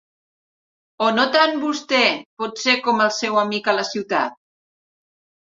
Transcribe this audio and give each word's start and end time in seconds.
O 1.07 1.09
no 1.17 1.25
tant 1.35 1.53
vostè, 1.65 2.01
potser, 2.43 2.75
com 2.89 3.05
el 3.07 3.15
seu 3.21 3.39
amic 3.45 3.73
a 3.75 3.79
la 3.81 3.87
ciutat? 3.91 4.39